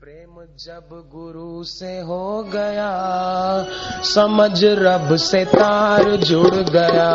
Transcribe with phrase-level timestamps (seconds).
[0.00, 2.90] प्रेम जब गुरु से हो गया,
[4.02, 7.08] समझ रब से तार जुड़ गया।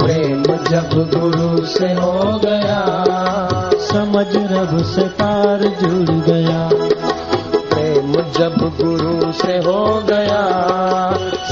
[0.00, 2.80] प्रेम जब गुरु से हो गया,
[3.80, 6.70] समझ रब से तार जुड़ गया।
[7.74, 10.42] प्रेम जब गुरु से हो गया,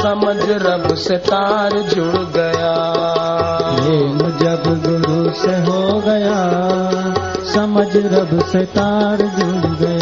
[0.03, 2.75] समझ रब से तार जुड़ गया।
[3.77, 6.41] प्रेम जब गुरु से हो गया,
[7.55, 9.94] समझ रब से तार जुड़ गया।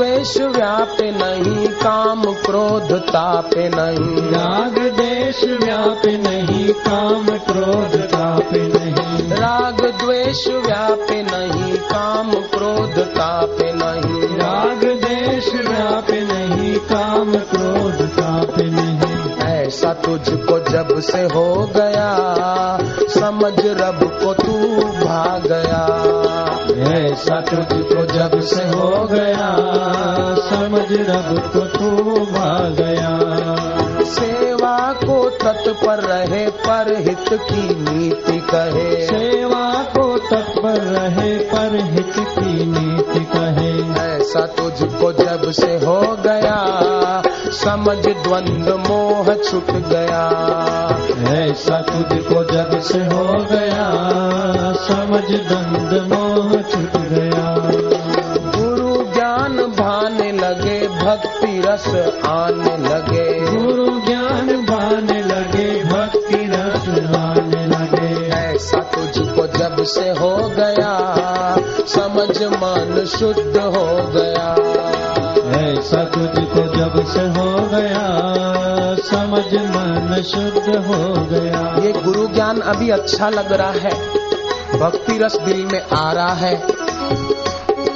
[0.00, 9.30] द्वेष व्याप नहीं काम क्रोध ताप नहीं। राग देश व्याप नहीं काम क्रोध ताप नहीं।
[9.30, 18.54] राग द्वेष व्याप नहीं काम क्रोध ताप नहीं। राग देश व्याप नहीं काम क्रोध ताप
[18.58, 22.10] नहीं। ऐसा तुझको जब से हो गया
[23.08, 26.29] समझ रब को तू भा गया।
[26.78, 29.56] ऐसा तुझको जब से हो गया
[30.38, 31.90] समझ रब को तू
[32.24, 33.18] भा गया।
[34.04, 42.14] सेवा को तत्पर रहे पर हित की नीति कहे। सेवा को तत्पर रहे पर हित
[42.18, 46.99] की नीति कहे। ऐसा तुझको जब से हो गया
[47.52, 50.24] समझ द्वंद मोह छुट गया।
[51.28, 53.86] ऐसा तुझको जब से हो गया।
[54.72, 57.56] समझ द्वंद मोह छूट गया।
[58.58, 61.86] गुरु ज्ञान भाने लगे भक्ति रस
[62.26, 70.36] आने लगे। गुरु ज्ञान भाने लगे भक्ति रस आने लगे। ऐसा तुझको जब से हो
[70.36, 71.16] गया।
[71.86, 74.79] समझ मन शुद्ध हो गया।
[75.70, 78.06] ऐसा तुझको जब से हो गया
[79.04, 83.90] समझ मन शुद्ध हो गया। ये गुरु ज्ञान अभी अच्छा लग रहा है
[84.80, 86.56] भक्ति रस दिल में आ रहा है।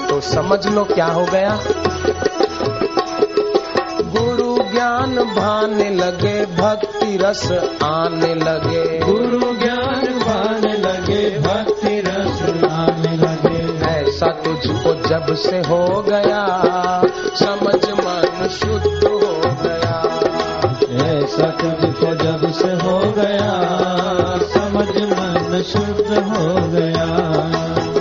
[0.08, 1.58] तो समझ लो क्या हो गया।
[4.14, 7.52] गुरु ज्ञान भाने लगे भक्ति रस
[7.83, 16.02] आने लगे। गुरु ज्ञान भाने लगे भक्ति रस आने लगे। ऐसा तुझको जब से हो
[16.08, 16.42] गया
[17.36, 19.96] समझ मन शुद्ध हो गया।
[21.06, 23.52] ऐसा तुझको जब से हो गया
[24.55, 27.06] समझ मन शुद्ध हो गया।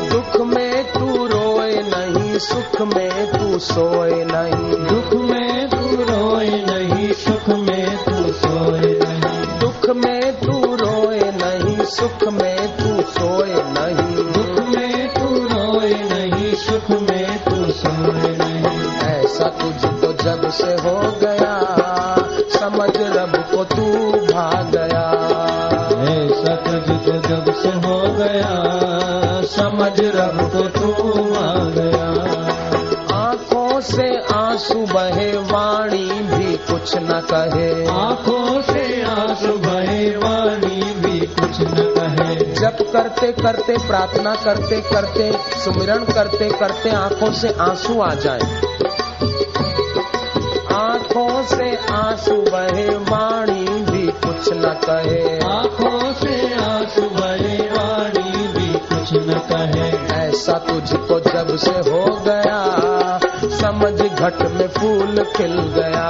[0.10, 7.14] दुख में तू रोए नहीं सुख में तू सोए नहीं। दुख में तू रोए नहीं
[7.14, 12.53] सुख में तू सोए नहीं। दुख में तू रोए नहीं सुख में
[19.44, 21.56] ऐसा तुझको जब से हो गया
[22.40, 25.04] समझ रब को तू भा गया।
[26.04, 28.54] ऐसा तुझको जब से हो गया
[29.46, 30.92] समझ रब को तू
[31.36, 32.08] आ गया।
[33.18, 41.20] आँखों से आँसू बहे वाणी भी कुछ न कहे। आँखों से आँसू बहे वाणी भी
[41.20, 48.02] कुछ न कहे। जब करते करते प्रार्थना करते करते सुमिरन करते करते आँखों से आँसू
[48.02, 48.74] आ जाए।
[52.24, 59.40] आँसू बहे वाणी भी कुछ न कहे। आँखों से आँसू बहे वाणी भी कुछ न
[59.50, 59.90] कहे।
[60.20, 62.60] ऐसा तुझको जब से हो गया
[63.44, 66.08] समझ घट में फूल खिल गया।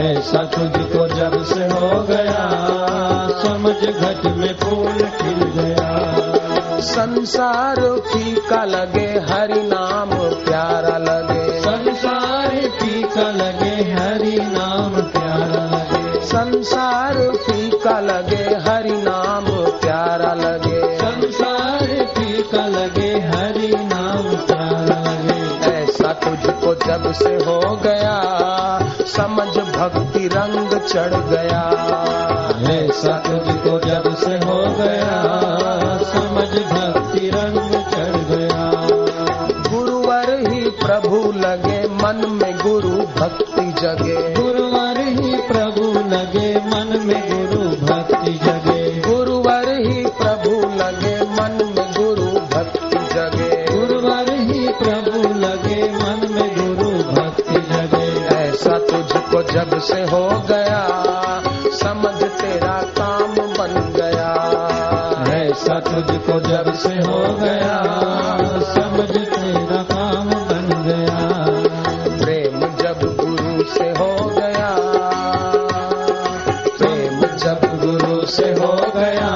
[0.00, 2.44] ऐसा तुझको जब से हो गया
[3.42, 5.88] समझ घट में फूल खिल गया।
[6.80, 10.10] संसार फीका लगे हरि नाम
[27.12, 28.18] से हो गया।
[29.06, 31.62] समझ भक्ति रंग चढ़ गया।
[32.70, 35.22] ऐसा को जब से हो गया
[36.04, 38.72] समझ भक्ति रंग चढ़ गया।
[39.70, 44.27] गुरुवर ही प्रभु लगे मन में गुरु भक्ति जगे।
[59.32, 60.80] को जब से हो गया
[61.72, 64.30] समझ तेरा काम बन गया।
[65.34, 67.76] ऐसा तुझको जब से हो गया
[68.74, 71.18] समझ तेरा काम बन गया।
[72.24, 74.70] प्रेम जब गुरु से हो गया
[76.78, 79.30] प्रेम जब गुरु से हो गया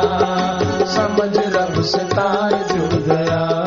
[0.86, 3.61] समझ रब से तार जुड़ गया।